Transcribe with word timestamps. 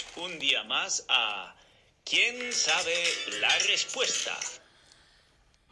Bienvenidos 0.00 0.16
un 0.16 0.38
día 0.38 0.64
más 0.64 1.04
a 1.08 1.54
¿Quién 2.04 2.52
sabe 2.52 2.94
la 3.40 3.48
respuesta? 3.68 4.36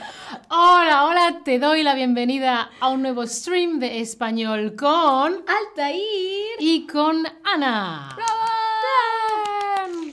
Hola, 0.49 1.05
hola, 1.05 1.41
te 1.43 1.59
doy 1.59 1.83
la 1.83 1.93
bienvenida 1.93 2.71
a 2.79 2.89
un 2.89 3.01
nuevo 3.01 3.25
stream 3.27 3.79
de 3.79 3.99
español 3.99 4.75
con 4.75 5.43
Altair. 5.47 6.55
y 6.59 6.87
con 6.87 7.25
Ana. 7.43 8.17
Bien. 9.85 10.11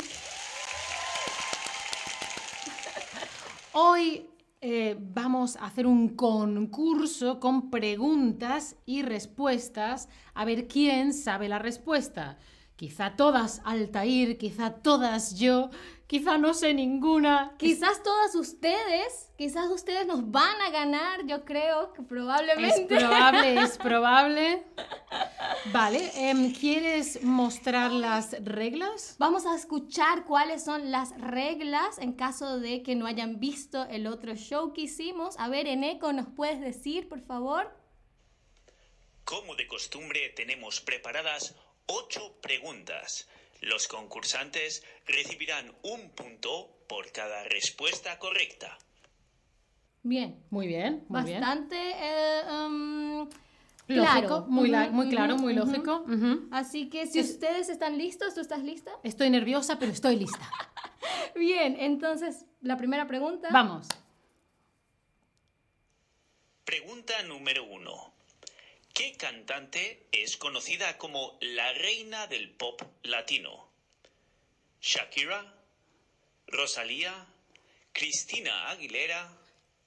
Hoy 3.73 4.27
eh, 4.67 4.97
vamos 4.99 5.57
a 5.57 5.67
hacer 5.67 5.87
un 5.87 6.09
concurso 6.17 7.39
con 7.39 7.69
preguntas 7.71 8.77
y 8.87 9.03
respuestas 9.03 10.09
a 10.33 10.47
ver 10.47 10.69
quién 10.69 11.13
sabe 11.13 11.51
la 11.51 11.59
respuesta. 11.59 12.39
Quizá 12.75 13.15
todas 13.15 13.61
Altair, 13.67 14.39
quizá 14.39 14.71
todas 14.71 15.39
yo, 15.39 15.69
quizá 16.07 16.39
no 16.39 16.55
sé 16.55 16.73
ninguna. 16.73 17.53
Quizás 17.59 18.03
todas 18.03 18.35
ustedes, 18.35 19.31
quizás 19.37 19.69
ustedes 19.71 20.07
nos 20.07 20.31
van 20.31 20.59
a 20.67 20.71
ganar, 20.71 21.27
yo 21.27 21.45
creo 21.45 21.93
que 21.93 22.01
Es 22.01 22.09
probablemente. 22.09 22.97
probable, 22.97 23.61
es 23.61 23.77
probable. 23.77 24.65
Vale, 25.73 26.11
em, 26.15 26.53
¿quieres 26.53 27.23
mostrar 27.23 27.91
las 27.91 28.33
reglas? 28.45 29.17
Vamos 29.19 29.47
a 29.47 29.57
escuchar 29.57 30.27
cuáles 30.27 30.63
son 30.63 30.91
las 30.91 31.19
reglas 31.19 31.99
en 31.99 32.13
caso 32.13 32.61
de 32.61 32.83
que 32.83 32.95
no 32.95 33.07
hayan 33.07 33.41
visto 33.41 33.87
el 33.89 34.07
otro 34.07 34.35
show 34.37 34.75
que 34.75 34.83
hicimos. 34.83 35.37
A 35.39 35.49
ver, 35.49 35.67
Eneco, 35.67 36.13
¿nos 36.13 36.27
puedes 36.37 36.61
decir, 36.61 37.09
por 37.09 37.23
favor? 37.23 37.75
Como 39.25 39.57
de 39.57 39.67
costumbre 39.67 40.29
tenemos 40.37 40.83
preparadas 40.83 41.55
ocho 41.87 42.39
preguntas. 42.43 43.27
Los 43.63 43.89
concursantes 43.89 44.85
recibirán 45.07 45.75
un 45.83 46.11
punto 46.11 46.85
por 46.87 47.11
cada 47.11 47.43
respuesta 47.45 48.19
correcta. 48.19 48.77
Bien. 50.03 50.45
Muy 50.51 50.67
bien, 50.67 51.07
muy 51.09 51.23
bien. 51.23 51.41
Bastante 51.41 51.77
eh, 51.79 52.43
um, 52.51 52.94
Lógico, 53.87 54.13
claro. 54.27 54.47
muy, 54.49 54.69
la- 54.71 54.85
Ujú, 54.87 54.93
muy 54.95 55.09
claro, 55.11 55.37
muy 55.37 55.55
lógico. 55.55 56.05
Así 56.51 56.89
que 56.89 57.07
si 57.07 57.19
Es- 57.21 57.31
ustedes 57.31 57.69
están 57.69 57.99
listos, 57.99 58.35
¿tú 58.35 58.41
estás 58.41 58.63
lista? 58.63 58.91
Estoy 59.03 59.29
nerviosa, 59.31 59.79
pero 59.79 59.93
estoy 59.93 60.17
lista. 60.17 60.51
Bien, 61.37 61.77
entonces 61.79 62.45
la 62.63 62.77
primera 62.77 63.07
pregunta. 63.07 63.49
Vamos. 63.53 63.89
Pregunta 66.65 67.23
número 67.25 67.65
uno. 67.65 68.15
¿Qué 68.95 69.17
cantante 69.17 70.07
es 70.13 70.37
conocida 70.37 70.97
como 70.99 71.37
la 71.41 71.73
reina 71.75 72.27
del 72.27 72.51
pop 72.51 72.81
latino? 73.03 73.69
¿Shakira? 74.81 75.53
¿Rosalía? 76.47 77.27
¿Cristina 77.93 78.69
Aguilera? 78.71 79.31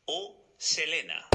¿O 0.05 0.35
Selena? 0.57 1.27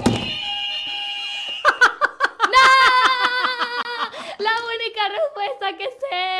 La 4.42 4.50
única 4.74 5.02
respuesta 5.08 5.76
que 5.78 5.88
sé. 6.00 6.38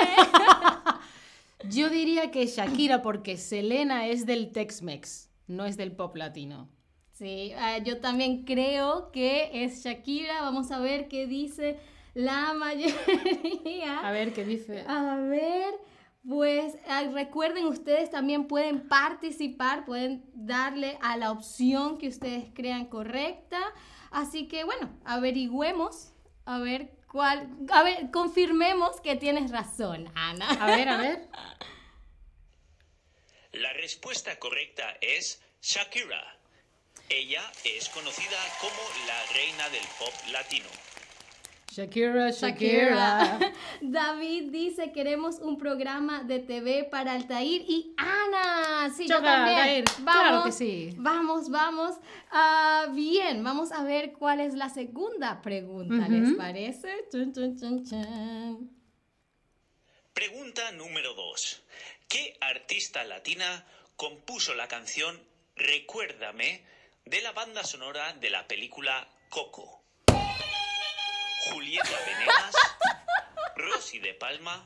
Yo 1.69 1.91
diría 1.91 2.31
que 2.31 2.47
Shakira, 2.47 3.03
porque 3.03 3.37
Selena 3.37 4.07
es 4.07 4.27
del 4.27 4.51
Tex-Mex, 4.51 5.31
no 5.47 5.65
es 5.65 5.77
del 5.77 5.93
pop 5.93 6.17
latino. 6.17 6.69
Sí, 7.13 7.53
ah, 7.57 7.79
yo 7.79 8.01
también 8.01 8.45
creo 8.45 9.13
que 9.13 9.65
es 9.65 9.85
Shakira. 9.85 10.43
Vamos 10.43 10.73
a 10.73 10.81
ver 10.81 11.07
qué 11.07 11.27
dice 11.29 11.79
la 12.15 12.53
mayoría. 12.55 14.01
A 14.01 14.11
ver 14.11 14.33
qué 14.33 14.45
dice. 14.45 14.85
A 14.89 15.17
ver, 15.17 15.73
pues 16.29 16.77
ah, 16.89 17.05
recuerden, 17.13 17.67
ustedes 17.67 18.11
también 18.11 18.49
pueden 18.49 18.89
participar, 18.89 19.85
pueden 19.85 20.25
darle 20.35 20.99
a 21.01 21.17
la 21.17 21.31
opción 21.31 21.99
que 21.99 22.09
ustedes 22.09 22.47
crean 22.55 22.87
correcta. 22.87 23.61
Así 24.11 24.49
que 24.49 24.65
bueno, 24.65 24.91
averigüemos, 25.05 26.13
a 26.45 26.59
ver 26.59 26.91
cuál, 27.13 27.47
a 27.71 27.83
ver, 27.83 28.11
confirmemos 28.11 29.01
que 29.01 29.15
tienes 29.17 29.51
razón, 29.51 30.11
Ana. 30.15 30.49
A 30.49 30.67
ver, 30.75 30.89
a 30.89 30.97
ver. 30.97 31.29
La 33.53 33.73
respuesta 33.75 34.39
correcta 34.39 34.97
es 35.01 35.41
Shakira. 35.61 36.39
Ella 37.11 37.43
es 37.65 37.91
conocida 37.91 38.39
como 38.61 38.83
la 39.07 39.33
reina 39.35 39.69
del 39.69 39.85
pop 39.99 40.15
latino. 40.33 40.69
Shakira, 41.71 42.31
Shakira. 42.31 43.39
David 43.81 44.51
dice, 44.51 44.93
queremos 44.93 45.39
un 45.39 45.59
programa 45.59 46.23
de 46.23 46.39
TV 46.39 46.85
para 46.85 47.13
Altair 47.13 47.63
y 47.67 47.95
Ana. 47.97 48.72
Sí, 48.91 49.07
yo 49.07 49.23
también. 49.23 49.85
Vamos, 50.01 50.21
Claro 50.21 50.45
que 50.45 50.53
sí. 50.53 50.95
Vamos, 50.97 51.51
vamos. 51.51 51.97
Ah, 52.31 52.87
bien, 52.93 53.45
vamos 53.45 53.73
a 53.73 53.83
ver 53.83 54.13
cuál 54.13 54.41
es 54.41 54.55
la 54.55 54.69
segunda 54.69 55.41
pregunta, 55.43 56.09
¿les 56.09 56.35
parece? 56.35 57.07
Chun, 57.11 57.33
chun, 57.33 57.59
chun, 57.59 57.85
chun. 57.85 58.83
Pregunta 60.15 60.73
número 60.73 61.15
2. 61.15 61.63
¿Qué 62.09 62.37
artista 62.41 63.05
latina 63.05 63.65
compuso 63.97 64.55
la 64.55 64.69
canción 64.69 65.21
Recuérdame 65.57 66.65
de 67.05 67.21
la 67.21 67.33
banda 67.33 67.63
sonora 67.63 68.15
de 68.15 68.31
la 68.31 68.47
película 68.49 69.09
Coco? 69.29 69.83
Julieta 71.51 71.99
Venegas, 72.07 72.55
Rosy 73.57 73.99
de 73.99 74.15
Palma, 74.15 74.65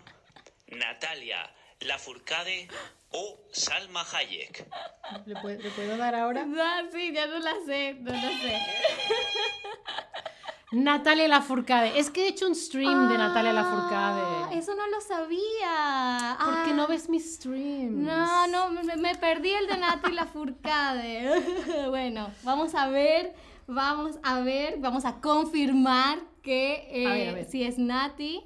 Natalia 0.69 1.53
Lafourcade 1.81 2.69
o 3.13 3.39
Salma 3.53 4.03
Hayek. 4.13 4.67
¿Le 5.27 5.35
puedo, 5.41 5.61
le 5.63 5.71
puedo 5.71 5.97
dar 5.97 6.15
ahora? 6.15 6.47
Ah, 6.59 6.83
sí, 6.93 7.13
ya 7.15 7.27
no 7.27 7.39
la 7.39 7.53
sé, 7.67 7.95
no 8.01 8.13
la 8.13 8.21
sé. 8.21 8.59
Natalia 10.73 11.29
Lafourcade. 11.29 11.99
Es 11.99 12.11
que 12.11 12.25
he 12.25 12.29
hecho 12.29 12.47
un 12.49 12.55
stream 12.55 13.09
de 13.09 13.17
Natalia 13.17 13.51
Ah, 13.51 13.55
Lafourcade. 13.55 14.59
Eso 14.59 14.75
no 14.75 14.87
lo 14.89 15.01
sabía. 15.01 16.37
¿Por 16.45 16.65
qué 16.65 16.71
Ah. 16.71 16.75
no 16.75 16.87
ves 16.89 17.09
mis 17.09 17.37
streams? 17.37 17.93
No, 17.97 18.47
no, 18.49 18.71
me, 18.71 18.97
me 18.97 19.15
perdí 19.15 19.51
el 19.51 19.69
de 19.69 19.77
Nati 19.77 20.11
la 20.13 20.27
Furcade. 20.27 21.87
bueno, 21.89 22.31
vamos 22.43 22.75
a 22.75 22.89
ver, 22.89 23.33
vamos 23.69 24.19
a 24.25 24.41
ver, 24.41 24.79
vamos 24.79 25.05
a 25.05 25.21
confirmar 25.21 26.19
que 26.43 26.89
eh, 26.91 27.07
A 27.07 27.13
ver, 27.13 27.29
a 27.29 27.33
ver. 27.33 27.45
si 27.49 27.63
es 27.63 27.79
Nati. 27.79 28.43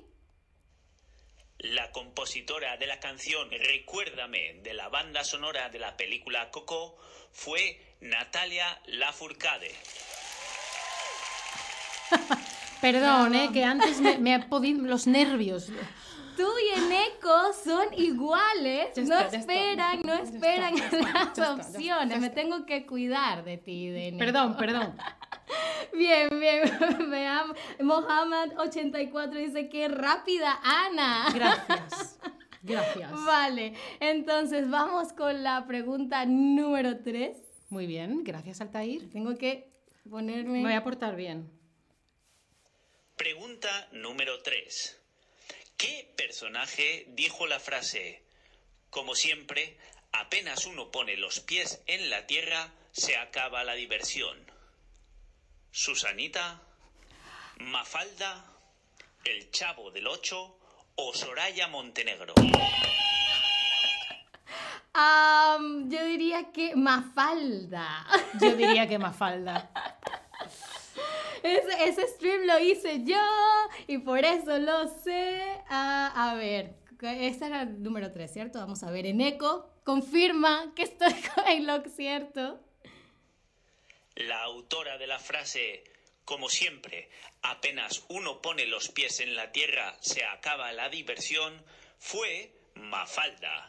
La 1.63 1.93
compositora 1.93 2.79
de 2.79 2.87
la 2.87 3.01
canción 3.01 3.51
Recuérdame 3.51 4.61
de 4.63 4.73
la 4.73 4.89
banda 4.89 5.25
sonora 5.25 5.69
de 5.69 5.79
la 5.79 5.95
película 5.95 6.51
Coco 6.51 6.97
fue 7.33 7.79
Natalia 8.01 8.81
Lafourcade. 8.87 9.71
Perdón, 12.81 13.35
eh, 13.35 13.51
que 13.53 13.63
antes 13.63 14.01
me, 14.01 14.17
me 14.17 14.35
ha 14.35 14.49
podido 14.49 14.83
los 14.87 15.07
nervios. 15.07 15.69
Tú 16.41 16.49
y 16.59 16.79
Eneco 16.79 17.53
son 17.53 17.93
iguales. 17.99 18.97
No 18.97 19.03
está, 19.03 19.29
ya 19.29 19.39
está. 19.39 19.39
esperan, 19.41 20.01
no 20.03 20.15
esperan 20.15 20.75
está, 20.75 20.99
las 20.99 21.27
está, 21.27 21.53
opciones. 21.53 22.19
Me 22.19 22.29
está. 22.29 22.41
tengo 22.41 22.65
que 22.65 22.87
cuidar 22.87 23.45
de 23.45 23.59
ti, 23.59 23.91
de 23.91 24.09
Eneco. 24.09 24.25
Perdón, 24.25 24.57
perdón. 24.57 24.97
Bien, 25.93 26.29
bien. 26.41 26.63
Veamos. 27.11 27.59
Mohammed84 27.81 29.33
dice 29.33 29.69
que 29.69 29.89
rápida, 29.89 30.59
Ana. 30.63 31.27
Gracias. 31.35 32.19
Gracias. 32.63 33.13
Vale, 33.27 33.75
entonces 33.99 34.71
vamos 34.71 35.13
con 35.13 35.43
la 35.43 35.67
pregunta 35.67 36.25
número 36.25 37.03
3. 37.03 37.37
Muy 37.69 37.87
bien, 37.87 38.25
gracias 38.25 38.61
Altair. 38.61 39.11
Tengo 39.11 39.37
que 39.37 39.73
ponerme... 40.09 40.61
Me 40.61 40.63
voy 40.63 40.73
a 40.73 40.85
portar 40.85 41.17
bien. 41.17 41.51
Pregunta 43.17 43.89
número 43.93 44.41
3. 44.43 45.00
¿Qué 45.81 46.13
personaje 46.15 47.07
dijo 47.09 47.47
la 47.47 47.59
frase, 47.59 48.23
como 48.91 49.15
siempre, 49.15 49.79
apenas 50.13 50.67
uno 50.67 50.91
pone 50.91 51.17
los 51.17 51.41
pies 51.41 51.81
en 51.87 52.11
la 52.11 52.27
tierra, 52.27 52.71
se 52.93 53.17
acaba 53.17 53.65
la 53.65 53.73
diversión? 53.73 54.37
¿Susanita? 55.71 56.61
¿Mafalda? 57.61 58.45
¿El 59.25 59.51
Chavo 59.53 59.91
del 59.91 60.07
Ocho? 60.07 60.59
¿O 60.97 61.15
Soraya 61.15 61.67
Montenegro? 61.67 62.35
Yo 65.89 66.05
diría 66.05 66.53
que 66.53 66.77
Mafalda. 66.77 68.07
Yo 68.39 68.55
diría 68.55 68.87
que 68.87 68.99
Mafalda. 68.99 69.71
Ese, 71.43 71.85
ese 71.85 72.09
stream 72.09 72.43
lo 72.47 72.59
hice 72.59 73.05
yo 73.05 73.21
y 73.87 73.99
por 73.99 74.25
eso 74.25 74.59
lo 74.59 74.89
sé. 74.89 75.41
Ah, 75.69 76.31
a 76.31 76.35
ver, 76.35 76.75
esta 77.03 77.47
era 77.47 77.63
el 77.63 77.83
número 77.83 78.13
3, 78.13 78.33
¿cierto? 78.33 78.59
Vamos 78.59 78.83
a 78.83 78.91
ver, 78.91 79.07
en 79.07 79.21
eco, 79.21 79.71
confirma 79.85 80.73
que 80.75 80.83
estoy 80.83 81.15
en 81.49 81.67
lo 81.67 81.83
cierto. 81.85 82.61
La 84.17 84.43
autora 84.43 84.99
de 84.99 85.07
la 85.07 85.19
frase 85.19 85.85
como 86.31 86.49
siempre, 86.49 87.11
apenas 87.43 88.05
uno 88.09 88.41
pone 88.41 88.65
los 88.65 88.89
pies 88.89 89.19
en 89.19 89.35
la 89.35 89.51
tierra 89.51 89.97
se 90.01 90.25
acaba 90.25 90.73
la 90.73 90.89
diversión, 90.89 91.61
fue 91.99 92.53
Mafalda. 92.77 93.67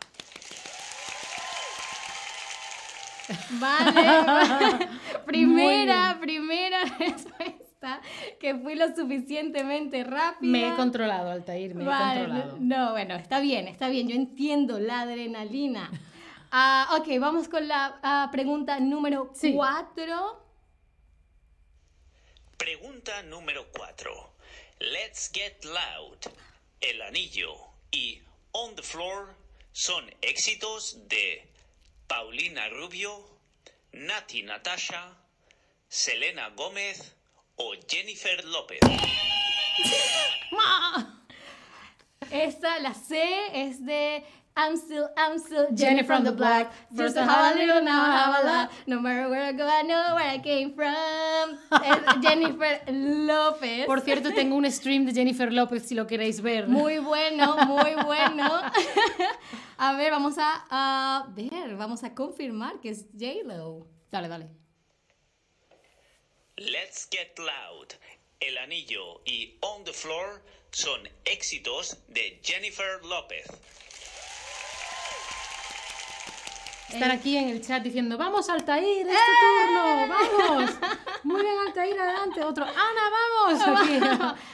Vale. 3.52 4.90
primera, 5.26 6.18
primera 6.20 6.84
respuesta 7.00 8.02
que 8.40 8.56
fui 8.56 8.76
lo 8.76 8.96
suficientemente 8.96 10.04
rápida. 10.04 10.52
Me 10.52 10.68
he 10.68 10.76
controlado, 10.76 11.32
Altair, 11.32 11.76
me 11.76 11.84
Vale, 11.86 12.22
he 12.22 12.26
controlado. 12.26 12.58
No, 12.60 12.92
bueno, 12.92 13.16
está 13.16 13.40
bien, 13.40 13.68
está 13.68 13.90
bien. 13.90 14.08
Yo 14.08 14.16
entiendo 14.16 14.80
la 14.80 15.02
adrenalina. 15.02 15.90
Ah, 16.54 16.98
ok, 17.00 17.08
vamos 17.18 17.48
con 17.48 17.66
la 17.70 17.98
ah, 18.04 18.28
pregunta 18.30 18.78
número 18.82 19.32
Sí. 19.34 19.54
4. 19.54 20.44
Pregunta 22.58 23.24
número 23.24 23.68
4. 23.72 24.12
Let's 24.80 25.32
Get 25.34 25.64
Loud, 25.64 26.18
El 26.82 27.02
Anillo 27.04 27.54
y 27.90 28.22
On 28.52 28.76
the 28.76 28.84
Floor 28.84 29.34
son 29.72 30.04
éxitos 30.22 31.08
de 31.08 31.51
Paulina 32.12 32.68
Rubio, 32.68 33.24
Nati 33.94 34.44
Natasha, 34.44 35.16
Selena 35.88 36.50
Gómez 36.50 37.16
o 37.56 37.72
Jennifer 37.88 38.44
López. 38.44 38.82
Esta, 42.32 42.80
la 42.80 42.94
C, 42.94 43.18
es 43.54 43.86
de 43.86 44.26
I'm 44.56 44.76
still, 44.76 45.10
I'm 45.16 45.40
still 45.40 45.68
Jenny 45.74 46.04
from 46.04 46.24
the 46.26 46.32
block. 46.34 46.72
First 46.96 47.16
I 47.16 47.24
have 47.24 47.56
a 47.56 47.60
little, 47.60 47.82
now 47.82 48.04
I 48.04 48.12
have 48.18 48.44
a 48.44 48.48
lot. 48.48 48.72
No 48.86 49.00
matter 49.00 49.30
where 49.30 49.44
I 49.44 49.54
go, 49.54 49.66
I 49.66 49.82
know 49.84 50.16
where 50.16 50.30
I 50.30 50.40
came 50.40 50.74
from. 50.74 51.58
Es 51.84 52.22
Jennifer 52.22 52.82
López. 52.92 53.86
Por 53.86 54.02
cierto, 54.02 54.30
tengo 54.34 54.56
un 54.56 54.70
stream 54.70 55.06
de 55.06 55.14
Jennifer 55.14 55.52
López 55.52 55.88
si 55.88 55.96
lo 55.96 56.06
queréis 56.06 56.42
ver. 56.42 56.68
Muy 56.68 57.00
bueno, 57.00 57.56
muy 57.66 57.96
bueno. 58.06 58.62
A 59.78 59.94
ver, 59.94 60.12
vamos 60.12 60.36
a, 60.38 60.66
a 60.70 61.28
ver, 61.30 61.76
vamos 61.76 62.04
a 62.04 62.14
confirmar 62.14 62.80
que 62.82 62.90
es 62.90 63.06
J-Lo. 63.18 63.88
Dale, 64.12 64.28
dale. 64.28 64.48
Let's 66.58 67.08
Get 67.10 67.40
Loud, 67.40 67.88
El 68.40 68.58
Anillo 68.60 69.22
y 69.26 69.58
On 69.62 69.84
the 69.84 69.94
Floor 69.94 70.44
son 70.72 71.02
éxitos 71.26 71.98
de 72.10 72.40
Jennifer 72.44 73.04
López. 73.04 73.48
Están 76.94 77.12
Eh. 77.12 77.14
aquí 77.14 77.38
en 77.38 77.50
el 77.50 77.62
chat 77.62 77.82
diciendo, 77.84 78.18
vamos 78.18 78.50
Altair, 78.50 79.08
es 79.08 79.14
tu 79.14 79.32
turno, 79.42 80.08
vamos. 80.08 80.72
Muy 81.24 81.42
bien 81.42 81.56
Altair, 81.68 82.00
adelante. 82.00 82.44
Otro, 82.44 82.66
Ana, 82.66 83.10
vamos. 83.12 83.62
Aquí. 83.82 83.94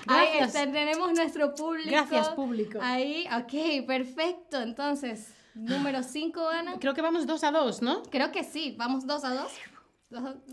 Ahí 0.07 0.27
Gracias. 0.37 0.55
está, 0.55 0.71
tenemos 0.71 1.11
nuestro 1.13 1.55
público. 1.55 1.89
Gracias, 1.89 2.29
público. 2.29 2.79
Ahí, 2.81 3.27
ok, 3.35 3.85
perfecto. 3.87 4.61
Entonces, 4.61 5.33
número 5.55 6.03
5, 6.03 6.47
Ana. 6.49 6.79
Creo 6.79 6.93
que 6.93 7.01
vamos 7.01 7.25
dos 7.25 7.43
a 7.43 7.51
dos, 7.51 7.81
¿no? 7.81 8.03
Creo 8.03 8.31
que 8.31 8.43
sí, 8.43 8.75
vamos 8.77 9.05
2 9.07 9.23
a 9.23 9.33
2. 9.33 9.51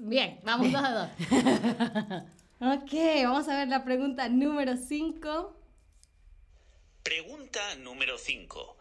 Bien, 0.00 0.40
vamos 0.44 0.72
2 0.72 0.82
a 0.82 0.90
2. 0.92 2.22
Ok, 2.60 2.92
vamos 3.24 3.46
a 3.48 3.58
ver 3.58 3.68
la 3.68 3.84
pregunta 3.84 4.28
número 4.28 4.76
5. 4.76 5.54
Pregunta 7.02 7.60
número 7.82 8.16
5. 8.16 8.73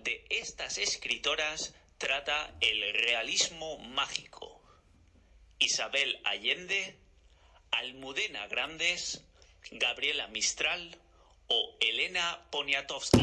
¿Cuál 0.00 0.04
de 0.04 0.24
estas 0.30 0.78
escritoras 0.78 1.74
trata 1.98 2.54
el 2.60 2.94
realismo 2.94 3.78
mágico? 3.78 4.62
Isabel 5.58 6.18
Allende, 6.24 6.96
Almudena 7.70 8.46
Grandes, 8.46 9.22
Gabriela 9.72 10.26
Mistral 10.28 10.96
o 11.48 11.76
Elena 11.80 12.46
Poniatowska. 12.50 13.18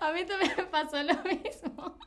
A 0.00 0.12
mí 0.12 0.24
también 0.26 0.54
me 0.56 0.64
pasó 0.64 1.02
lo 1.02 1.14
mismo. 1.22 1.98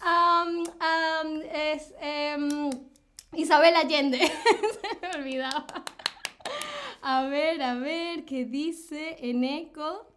Am, 0.00 0.64
am, 0.80 1.42
es 1.50 1.94
em, 2.00 2.70
Isabel 3.32 3.74
Allende. 3.76 4.18
Se 4.20 5.00
me 5.00 5.10
olvidaba. 5.16 5.85
A 7.08 7.28
ver, 7.28 7.62
a 7.62 7.74
ver, 7.74 8.24
¿qué 8.24 8.44
dice 8.44 9.18
en 9.20 9.44
eco? 9.44 10.12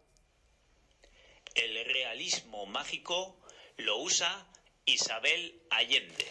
El 1.54 1.86
realismo 1.86 2.66
mágico 2.66 3.38
lo 3.78 4.02
usa 4.02 4.48
Isabel 4.86 5.62
Allende. 5.70 6.26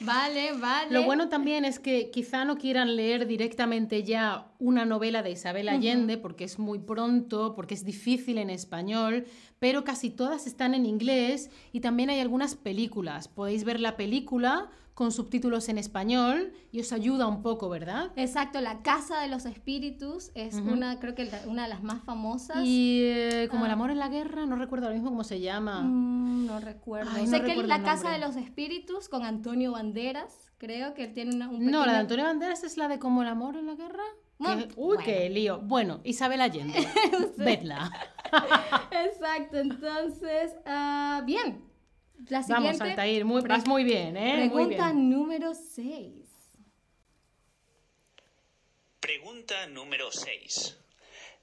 Vale, 0.00 0.52
vale. 0.52 0.90
Lo 0.90 1.02
bueno 1.02 1.28
también 1.28 1.66
es 1.66 1.78
que 1.78 2.10
quizá 2.10 2.46
no 2.46 2.56
quieran 2.56 2.96
leer 2.96 3.26
directamente 3.26 4.04
ya 4.04 4.46
una 4.58 4.86
novela 4.86 5.22
de 5.22 5.32
Isabel 5.32 5.68
Allende 5.68 6.16
porque 6.16 6.44
es 6.44 6.58
muy 6.58 6.78
pronto, 6.78 7.54
porque 7.54 7.74
es 7.74 7.84
difícil 7.84 8.38
en 8.38 8.48
español, 8.48 9.26
pero 9.58 9.84
casi 9.84 10.10
todas 10.10 10.46
están 10.46 10.74
en 10.74 10.86
inglés 10.86 11.50
y 11.72 11.80
también 11.80 12.10
hay 12.10 12.20
algunas 12.20 12.54
películas. 12.54 13.28
Podéis 13.28 13.64
ver 13.64 13.80
la 13.80 13.96
película 13.96 14.68
con 14.94 15.12
subtítulos 15.12 15.68
en 15.68 15.78
español 15.78 16.52
y 16.72 16.80
os 16.80 16.92
ayuda 16.92 17.28
un 17.28 17.40
poco, 17.40 17.68
¿verdad? 17.68 18.10
Exacto, 18.16 18.60
La 18.60 18.82
Casa 18.82 19.20
de 19.20 19.28
los 19.28 19.46
Espíritus 19.46 20.32
es 20.34 20.54
una, 20.56 20.98
creo 20.98 21.14
que 21.14 21.26
la- 21.26 21.40
una 21.46 21.62
de 21.62 21.68
las 21.68 21.84
más 21.84 22.02
famosas. 22.02 22.58
Y 22.64 23.02
eh, 23.04 23.46
como 23.48 23.64
el 23.66 23.70
amor 23.70 23.92
en 23.92 23.98
la 24.00 24.08
guerra, 24.08 24.44
no 24.44 24.56
recuerdo 24.56 24.86
ahora 24.86 24.94
mismo 24.96 25.10
cómo 25.10 25.22
se 25.22 25.38
llama. 25.38 25.82
Mm, 25.82 26.46
no 26.46 26.58
recuerdo. 26.58 27.12
Ay, 27.14 27.26
no 27.26 27.30
sé 27.30 27.36
que 27.42 27.46
recuerdo 27.48 27.68
La 27.68 27.76
el 27.76 27.82
Casa 27.84 28.10
de 28.10 28.18
los 28.18 28.34
Espíritus 28.34 29.08
con 29.08 29.22
Antonio 29.22 29.70
Banderas, 29.70 30.50
creo 30.58 30.94
que 30.94 31.04
él 31.04 31.14
tiene 31.14 31.32
una, 31.32 31.48
un 31.48 31.64
No, 31.66 31.70
la 31.70 31.78
de 31.78 31.82
pequeño- 31.86 32.00
Antonio 32.00 32.24
Banderas 32.24 32.64
es 32.64 32.76
la 32.76 32.88
de 32.88 32.98
como 32.98 33.22
el 33.22 33.28
amor 33.28 33.56
en 33.56 33.66
la 33.68 33.76
guerra. 33.76 34.02
Que- 34.40 34.68
Uy, 34.76 34.96
bueno. 34.96 35.02
qué 35.04 35.30
lío. 35.30 35.60
Bueno, 35.60 36.00
Isabel 36.02 36.40
Allende. 36.40 36.74
Vedla. 37.36 37.90
Exacto, 38.90 39.58
entonces, 39.58 40.54
ah, 40.66 41.22
bien. 41.24 41.64
La 42.28 42.42
siguiente. 42.42 42.68
Vamos, 42.68 42.80
Altair, 42.80 43.24
muy, 43.24 43.42
vas 43.42 43.66
muy 43.66 43.84
bien, 43.84 44.16
¿eh? 44.16 44.36
Muy 44.36 44.48
Pregunta 44.48 44.92
bien. 44.92 45.10
número 45.10 45.54
6. 45.54 46.12
Pregunta 49.00 49.66
número 49.68 50.10
6. 50.10 50.76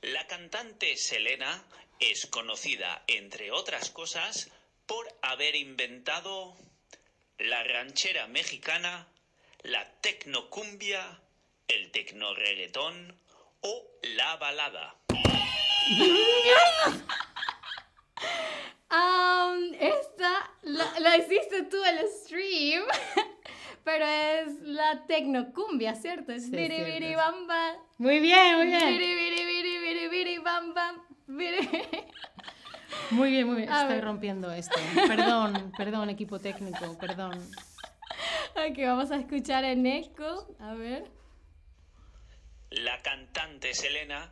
La 0.01 0.27
cantante 0.27 0.97
Selena 0.97 1.63
es 1.99 2.27
conocida, 2.27 3.03
entre 3.07 3.51
otras 3.51 3.89
cosas, 3.89 4.51
por 4.85 5.07
haber 5.21 5.55
inventado 5.55 6.55
la 7.39 7.63
ranchera 7.63 8.27
mexicana, 8.27 9.07
la 9.63 9.89
tecnocumbia, 10.01 11.21
el 11.67 11.91
tecnoreggaetón 11.91 13.17
o 13.61 13.87
la 14.03 14.35
balada. 14.37 14.95
Am, 18.89 19.73
esta 19.79 20.49
la, 20.63 20.99
la 20.99 21.17
hiciste 21.17 21.63
tú 21.63 21.83
en 21.83 21.97
el 21.97 22.07
stream, 22.23 22.83
pero 23.83 24.05
es 24.05 24.61
la 24.61 25.05
tecnocumbia, 25.07 25.95
¿cierto? 25.95 26.31
Es 26.31 26.45
Sí, 26.45 26.51
biri 26.51 26.75
cierto. 26.75 26.93
biri 26.93 27.15
bam 27.15 27.47
bam. 27.47 27.75
Muy 27.97 28.19
bien, 28.19 28.55
muy 28.57 28.67
bien. 28.67 28.87
Biri 28.87 29.15
biri 29.15 29.45
biri 29.45 29.79
biri 29.79 30.07
biri 30.09 30.37
bam 30.39 30.73
bam. 30.73 31.01
biri. 31.27 31.69
Muy 33.11 33.29
bien, 33.29 33.45
muy 33.45 33.57
bien. 33.57 33.69
A 33.71 33.81
Estoy 33.81 33.95
ver. 33.97 34.03
rompiendo 34.03 34.51
esto. 34.51 34.73
Perdón, 35.07 35.71
perdón, 35.77 36.09
equipo 36.09 36.39
técnico, 36.39 36.97
perdón. 36.97 37.33
Ok, 38.55 38.77
vamos 38.79 39.11
a 39.11 39.17
escuchar 39.17 39.63
en 39.63 39.85
eco. 39.85 40.47
A 40.59 40.73
ver. 40.73 41.11
La 42.71 42.99
cantante 43.03 43.75
Selena 43.75 44.31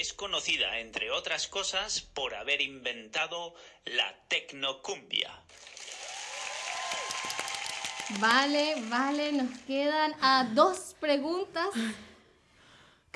es 0.00 0.12
conocida, 0.12 0.78
entre 0.80 1.10
otras 1.10 1.48
cosas, 1.48 2.00
por 2.00 2.34
haber 2.34 2.60
inventado 2.60 3.54
la 3.84 4.16
tecnocumbia. 4.28 5.30
Vale, 8.20 8.74
vale, 8.88 9.32
nos 9.32 9.58
quedan 9.60 10.14
a 10.20 10.44
dos 10.52 10.94
preguntas. 11.00 11.68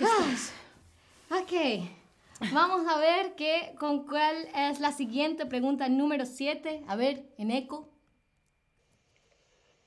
Ah, 0.01 1.41
ok, 1.41 1.53
vamos 2.53 2.87
a 2.89 2.99
ver 2.99 3.35
qué, 3.35 3.75
con 3.79 4.07
cuál 4.07 4.49
es 4.55 4.81
la 4.81 4.93
siguiente 4.93 5.45
pregunta 5.45 5.89
número 5.89 6.25
7. 6.25 6.85
A 6.89 6.97
ver, 6.97 7.25
en 7.37 7.51
eco. 7.51 7.89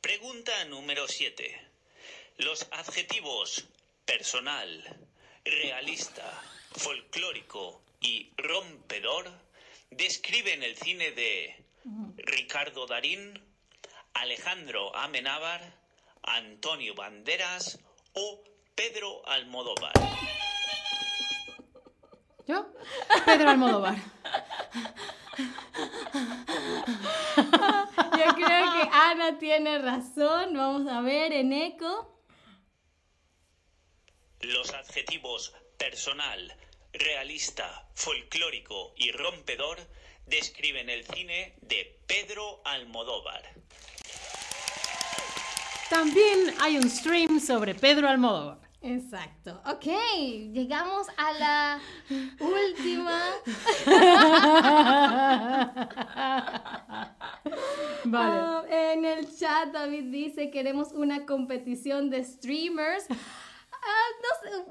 Pregunta 0.02 0.66
número 0.66 1.08
7. 1.08 1.70
Los 2.38 2.68
adjetivos 2.72 3.66
personal, 4.06 4.84
realista, 5.46 6.44
folclórico 6.76 7.82
y 8.00 8.32
rompedor 8.38 9.32
describen 9.92 10.64
el 10.64 10.76
cine 10.76 11.12
de 11.12 11.66
Ricardo 12.18 12.86
Darín, 12.88 13.40
Alejandro 14.14 14.96
Amenábar, 14.96 15.62
Antonio 16.24 16.96
Banderas 16.96 17.80
o 18.14 18.44
Pedro 18.76 19.26
Almodóvar. 19.28 19.94
¿Yo? 22.48 22.68
Pedro 23.26 23.50
Almodóvar. 23.50 23.96
yo 27.38 28.36
creo 28.36 28.74
que 28.74 28.90
Ana 28.92 29.38
tiene 29.40 29.80
razón. 29.80 30.54
Vamos 30.54 30.92
a 30.92 31.02
ver 31.02 31.34
en 31.34 31.54
eco. 31.54 32.08
Los 34.42 34.74
adjetivos 34.74 35.54
personal, 35.82 36.54
realista, 36.94 37.88
folclórico 37.96 38.94
y 38.98 39.12
rompedor 39.12 39.80
describen 40.28 40.92
el 40.92 41.04
cine 41.06 41.56
de 41.62 42.00
Pedro 42.06 42.62
Almodóvar. 42.66 43.42
También 45.90 46.54
hay 46.60 46.78
un 46.78 46.88
stream 46.88 47.40
sobre 47.40 47.74
Pedro 47.74 48.08
Almodóvar. 48.08 48.60
Exacto. 48.84 49.60
Ok, 49.66 49.88
llegamos 50.54 51.08
a 51.18 51.34
la 51.34 51.82
última. 52.40 53.20
Vale. 58.06 58.40
Ah, 58.40 58.64
en 58.70 59.06
el 59.06 59.36
chat 59.36 59.72
David 59.72 60.12
dice, 60.12 60.52
queremos 60.52 60.92
una 60.92 61.26
competición 61.26 62.12
de 62.12 62.24
streamers. 62.24 63.08
Ah, 63.84 64.08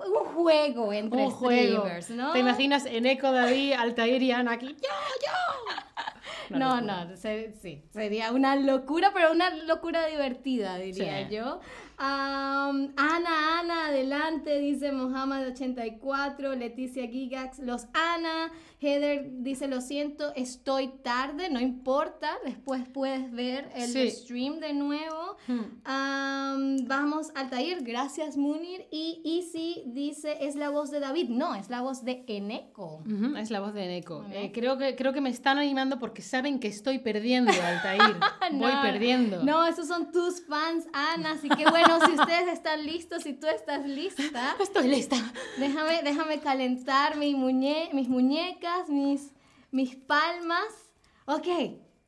un 0.07 0.25
juego 0.35 0.93
entre 0.93 1.19
un 1.27 1.31
juego. 1.31 1.79
streamers, 1.81 2.11
¿no? 2.11 2.33
¿Te 2.33 2.39
imaginas 2.41 2.87
en 2.87 3.07
Eco, 3.07 3.31
David, 3.33 3.73
Altair 3.75 4.23
y 4.23 4.33
Ana 4.33 4.53
aquí? 4.53 4.69
¡Yo, 4.69 4.89
yo! 5.27 6.57
No, 6.59 6.81
no, 6.81 7.17
se- 7.17 7.53
sí, 7.63 7.85
sería 7.93 8.33
una 8.33 8.57
locura, 8.57 9.13
pero 9.15 9.31
una 9.31 9.51
locura 9.51 10.07
divertida, 10.07 10.79
diría 10.79 11.29
Sí. 11.29 11.35
yo. 11.37 11.61
Ana, 12.03 13.61
Ana, 13.61 13.87
adelante, 13.89 14.59
dice 14.59 14.93
Mohamed84, 14.93 16.57
Leticia 16.57 17.07
Gigax, 17.07 17.59
los 17.59 17.87
Ana, 17.93 18.51
Heather 18.81 19.29
dice, 19.43 19.69
lo 19.69 19.83
siento, 19.83 20.33
estoy 20.35 20.89
tarde, 21.03 21.51
no 21.51 21.61
importa, 21.61 22.31
después 22.45 22.89
puedes 22.89 23.31
ver 23.31 23.71
el 23.75 23.89
Sí. 23.89 24.11
stream 24.11 24.61
de 24.61 24.73
nuevo. 24.73 25.37
Hmm. 25.47 25.61
Am, 25.85 26.77
vamos, 26.87 27.31
Altair, 27.35 27.83
gracias 27.83 28.39
Munir, 28.39 28.87
y 28.91 29.21
Easy 29.25 29.83
dice, 29.87 30.39
es 30.41 30.57
la 30.57 30.71
voz 30.71 30.91
de 30.91 31.01
David, 31.01 31.29
no, 31.29 31.55
es 31.55 31.69
la 31.69 31.83
voz 31.83 32.03
de 32.05 32.25
Eneco. 32.27 33.05
Es 33.37 33.51
la 33.51 33.61
voz 33.61 33.75
de. 33.75 33.81
Vale. 34.09 34.45
Eh, 34.45 34.53
creo, 34.53 34.79
que, 34.79 34.95
creo 34.97 35.13
que 35.13 35.21
me 35.21 35.31
están 35.31 35.59
animando 35.59 35.99
porque 35.99 36.23
saben 36.23 36.61
que 36.61 36.69
estoy 36.69 37.01
perdiendo, 37.01 37.51
Altair. 37.53 38.17
Voy 38.53 38.73
perdiendo. 38.83 39.43
No, 39.45 39.67
esos 39.67 39.87
son 39.89 40.11
tus 40.13 40.41
fans, 40.47 40.87
Ana. 40.93 41.33
Así 41.33 41.49
que 41.49 41.65
bueno, 41.69 41.90
si 42.05 42.13
ustedes 42.13 42.49
están 42.49 42.85
listos, 42.87 43.23
si 43.23 43.33
tú 43.35 43.47
estás 43.49 43.85
lista, 43.87 44.57
Estoy 44.61 44.89
lista. 44.89 45.17
déjame, 45.59 46.03
déjame 46.03 46.41
calentar 46.41 47.17
mi 47.17 47.35
muñe- 47.35 47.91
mis 47.93 48.09
muñecas, 48.09 48.89
mis, 48.89 49.33
mis 49.71 49.97
palmas. 49.97 50.91
Ok, 51.27 51.47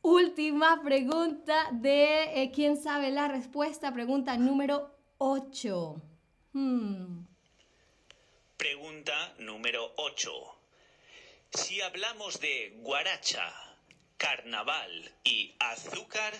última 0.02 0.82
pregunta 0.82 1.68
de 1.72 2.42
eh, 2.42 2.50
¿Quién 2.54 2.76
sabe 2.76 3.10
la 3.10 3.28
respuesta? 3.28 3.92
Pregunta 3.92 4.36
número 4.36 4.94
8. 5.18 6.02
Hmm. 6.52 7.24
Pregunta 8.56 9.34
número 9.38 9.92
8. 9.96 10.30
Si 11.52 11.80
hablamos 11.82 12.40
de 12.40 12.78
guaracha, 12.80 13.52
carnaval 14.16 15.12
y 15.24 15.54
azúcar, 15.58 16.32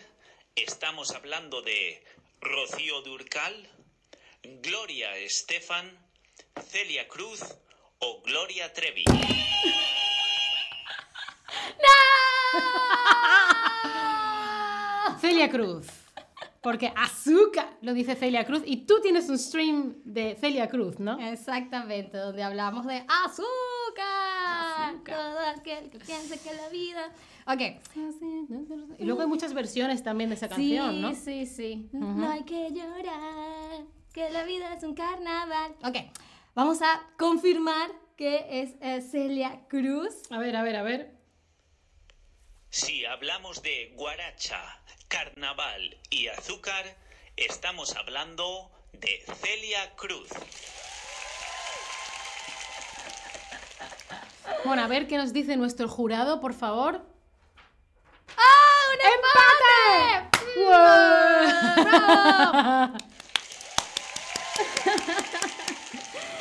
¿estamos 0.55 1.11
hablando 1.13 1.63
de 1.63 2.03
Rocío 2.43 3.03
Durcal, 3.03 3.55
Gloria 4.63 5.17
Estefan, 5.17 5.97
Celia 6.61 7.07
Cruz 7.07 7.41
o 8.01 8.21
Gloria 8.23 8.73
Trevi? 8.73 9.05
Celia 15.21 15.49
Cruz. 15.49 15.87
Porque 16.61 16.93
azúcar, 16.97 17.79
lo 17.81 17.95
dice 17.95 18.17
Celia 18.17 18.45
Cruz. 18.45 18.63
Y 18.67 18.87
tú 18.87 19.01
tienes 19.01 19.29
un 19.29 19.39
stream 19.39 20.03
de 20.05 20.35
Celia 20.35 20.69
Cruz, 20.69 20.99
¿no? 20.99 21.21
Exactamente, 21.21 22.19
donde 22.19 22.43
hablamos 22.43 22.87
de 22.87 23.07
azúcar. 23.25 24.32
Todo 25.05 25.39
aquel 25.57 25.91
que 25.91 25.99
piense 25.99 26.39
que 26.39 26.55
la 26.55 26.69
vida. 26.69 27.13
Ok. 27.47 27.61
Y 28.99 29.05
luego 29.05 29.23
hay 29.23 29.27
muchas 29.27 29.55
versiones 29.55 30.03
también 30.03 30.31
de 30.31 30.37
esa 30.37 30.49
canción, 30.49 30.95
sí, 30.95 31.01
¿no? 31.01 31.15
Sí, 31.15 31.47
sí, 31.47 31.89
No 31.93 32.31
hay 32.31 32.45
que 32.45 32.71
llorar, 32.71 33.85
que 34.13 34.31
la 34.31 34.45
vida 34.45 34.75
es 34.75 34.85
un 34.85 34.95
carnaval. 34.95 35.75
Ok, 35.85 35.97
vamos 36.55 36.83
a 36.83 37.03
confirmar 37.19 37.91
que 38.17 38.63
es 38.63 38.75
eh, 38.81 39.01
Celia 39.01 39.67
Cruz. 39.69 40.31
A 40.31 40.39
ver, 40.39 40.55
a 40.57 40.63
ver, 40.63 40.77
a 40.77 40.83
ver. 40.83 41.23
Si 42.71 43.05
hablamos 43.05 43.63
de 43.63 43.93
guaracha, 43.97 44.63
carnaval 45.09 46.01
y 46.11 46.29
azúcar, 46.29 46.97
estamos 47.37 47.97
hablando 47.97 48.71
de 48.93 49.23
Celia 49.43 49.95
Cruz. 49.97 50.29
Bueno, 54.65 54.83
a 54.83 54.87
ver 54.87 55.07
qué 55.07 55.17
nos 55.17 55.33
dice 55.33 55.57
nuestro 55.57 55.89
jurado, 55.89 56.41
por 56.41 56.53
favor. 56.55 57.01
¡Ah, 58.37 58.93
un 58.93 58.99
empate! 59.13 60.29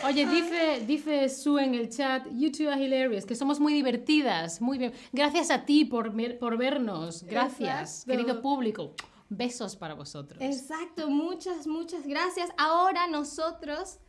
Oye, 0.03 0.25
dice, 0.25 0.83
dice 0.85 1.29
Sue 1.29 1.63
en 1.63 1.75
el 1.75 1.89
chat, 1.89 2.25
you 2.31 2.51
two 2.51 2.67
are 2.69 2.83
hilarious, 2.83 3.23
que 3.25 3.35
somos 3.35 3.59
muy 3.59 3.71
divertidas, 3.73 4.59
muy 4.59 4.77
bien. 4.79 4.93
Gracias 5.11 5.51
a 5.51 5.63
ti 5.65 5.85
por, 5.85 6.11
ver- 6.11 6.39
por 6.39 6.57
vernos, 6.57 7.23
gracias, 7.23 7.99
Exacto. 8.01 8.11
querido 8.11 8.41
público. 8.41 8.93
Besos 9.29 9.75
para 9.77 9.93
vosotros. 9.93 10.41
Exacto, 10.41 11.09
muchas, 11.09 11.65
muchas 11.67 12.05
gracias. 12.05 12.49
Ahora 12.57 13.07
nosotros 13.07 13.99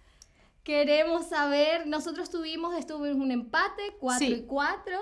queremos 0.62 1.26
saber, 1.26 1.87
nosotros 1.87 2.31
tuvimos, 2.31 2.75
estuvimos 2.76 3.16
un 3.21 3.31
empate, 3.31 3.83
4 4.00 4.19
Sí. 4.26 4.33
y 4.35 4.42
4. 4.47 4.99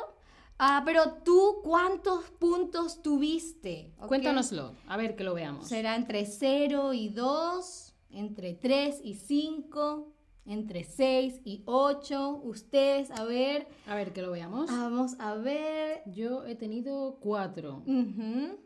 Ah, 0.58 0.82
pero 0.84 1.14
tú, 1.24 1.60
¿cuántos 1.62 2.24
puntos 2.32 3.00
tuviste? 3.02 3.94
¿Ok? 3.98 4.08
Cuéntanoslo, 4.08 4.74
a 4.86 4.96
ver 4.96 5.16
que 5.16 5.24
lo 5.24 5.32
veamos. 5.34 5.68
Será 5.68 5.96
entre 5.96 6.26
0 6.26 6.92
y 6.92 7.08
2, 7.08 7.94
entre 8.10 8.52
3 8.54 9.00
y 9.02 9.14
5, 9.14 10.12
entre 10.44 10.84
6 10.84 11.40
y 11.44 11.62
8. 11.64 12.40
Ustedes, 12.42 13.10
a 13.12 13.24
ver, 13.24 13.68
A 13.86 13.94
ver 13.94 14.12
que 14.12 14.20
lo 14.20 14.32
veamos. 14.32 14.66
vamos 14.70 15.16
a 15.18 15.34
ver. 15.34 16.02
Yo 16.06 16.44
he 16.44 16.56
tenido 16.56 17.18
cuatro. 17.20 17.82
Ujú. 17.86 18.58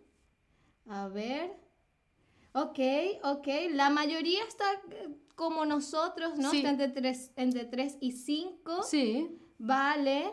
A 0.86 1.06
ver. 1.08 1.52
Ok, 2.56 2.78
ok. 3.24 3.48
La 3.72 3.90
mayoría 3.90 4.42
está 4.46 4.64
eh, 4.90 5.08
como 5.34 5.66
nosotros, 5.66 6.36
¿no? 6.38 6.50
Sí. 6.50 6.58
Está 6.58 6.70
entre 6.70 6.88
3, 6.88 7.32
entre 7.36 7.64
3 7.64 7.96
y 8.00 8.12
5. 8.12 8.82
Sí. 8.84 9.28
Vale. 9.58 10.32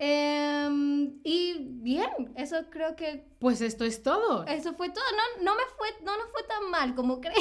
Em, 0.00 1.18
y 1.24 1.54
bien, 1.58 2.08
eso 2.36 2.56
creo 2.70 2.94
que 2.94 3.26
Pues 3.40 3.60
esto 3.60 3.84
es 3.84 4.00
todo. 4.00 4.46
eso 4.46 4.72
fue 4.74 4.90
todo. 4.90 5.02
No, 5.16 5.44
no 5.44 5.56
me 5.56 5.62
fue, 5.76 5.88
no 6.04 6.16
nos 6.16 6.30
fue 6.30 6.44
tan 6.44 6.70
mal 6.70 6.94
como 6.94 7.20
creí. 7.20 7.34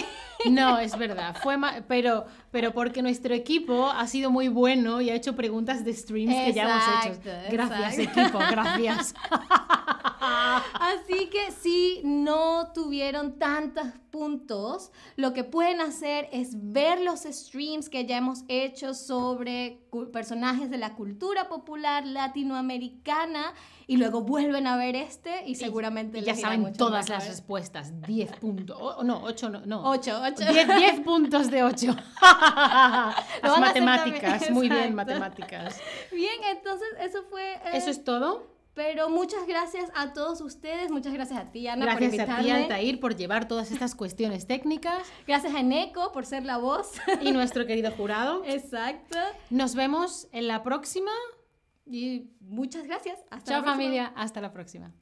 No, 0.49 0.79
es 0.79 0.97
verdad, 0.97 1.35
fue 1.43 1.55
ma- 1.57 1.83
pero, 1.87 2.25
pero 2.49 2.73
porque 2.73 3.03
nuestro 3.03 3.35
equipo 3.35 3.85
ha 3.91 4.07
sido 4.07 4.31
muy 4.31 4.47
bueno 4.47 5.01
y 5.01 5.11
ha 5.11 5.15
hecho 5.15 5.35
preguntas 5.35 5.85
de 5.85 5.93
streams 5.93 6.33
que 6.33 6.53
ya 6.53 6.63
hemos 6.63 7.15
hecho. 7.15 7.21
Gracias, 7.51 7.99
exacto. 7.99 8.21
equipo, 8.21 8.39
gracias. 8.39 9.13
Así 10.73 11.27
que 11.29 11.51
si 11.51 12.01
no 12.03 12.71
tuvieron 12.73 13.37
tantos 13.39 13.85
puntos, 14.11 14.91
lo 15.15 15.33
que 15.33 15.43
pueden 15.43 15.79
hacer 15.81 16.27
es 16.31 16.49
ver 16.71 17.01
los 17.01 17.21
streams 17.21 17.89
que 17.89 18.05
ya 18.05 18.17
hemos 18.17 18.43
hecho 18.47 18.93
sobre 18.93 19.79
personajes 20.11 20.69
de 20.69 20.77
la 20.77 20.95
cultura 20.95 21.47
popular 21.49 22.05
latinoamericana 22.05 23.53
y 23.85 23.97
luego 23.97 24.21
vuelven 24.21 24.67
a 24.67 24.75
ver 24.75 24.95
este 24.95 25.45
y 25.47 25.55
seguramente 25.55 26.19
Y 26.19 26.21
ya 26.23 26.31
les 26.33 26.39
irá 26.39 26.49
saben 26.49 26.73
todas 26.73 27.09
las 27.09 27.27
respuestas. 27.27 28.01
10 28.01 28.31
puntos. 28.37 28.77
O- 28.79 29.03
no, 29.03 29.21
8 29.23 29.49
no. 29.49 29.65
no. 29.65 29.89
Ocho, 29.89 30.19
ocho. 30.23 30.43
10, 30.51 30.67
10 30.77 30.99
puntos 31.01 31.49
de 31.49 31.63
8. 31.63 31.87
Lo 33.43 33.49
Las 33.49 33.59
matemáticas, 33.59 34.49
muy 34.51 34.67
bien, 34.69 34.93
matemáticas. 34.95 35.79
Bien, 36.11 36.43
entonces 36.55 36.87
eso 36.99 37.23
fue... 37.29 37.53
eh, 37.53 37.59
¿Eso 37.73 37.89
es 37.89 38.03
todo? 38.03 38.56
Pero 38.77 39.09
muchas 39.09 39.47
gracias 39.47 39.89
a 39.95 40.13
todos 40.13 40.39
ustedes, 40.39 40.91
muchas 40.91 41.11
gracias 41.11 41.39
a 41.39 41.51
ti, 41.51 41.67
Ana, 41.67 41.83
Gracias 41.83 42.11
por 42.11 42.21
a 42.21 42.25
ti, 42.25 42.31
invitarme. 42.31 42.63
Altair, 42.63 42.99
por 42.99 43.15
llevar 43.15 43.47
todas 43.47 43.71
estas 43.71 43.95
cuestiones 43.95 44.45
técnicas 44.45 45.01
Gracias 45.25 45.55
a 45.55 45.63
Neko 45.63 46.11
por 46.11 46.27
ser 46.27 46.45
la 46.45 46.57
voz. 46.59 46.91
y 47.21 47.31
nuestro 47.31 47.65
querido 47.65 47.89
jurado. 47.89 48.43
Exacto. 48.45 49.17
Nos 49.49 49.73
vemos 49.73 50.27
en 50.31 50.47
la 50.47 50.61
próxima. 50.61 51.09
Y 51.87 52.29
muchas 52.39 52.85
gracias. 52.85 53.17
Hasta 53.31 53.53
Chao 53.53 53.65
la 53.65 53.71
familia, 53.71 54.13
hasta 54.15 54.41
la 54.41 54.53
próxima. 54.53 54.93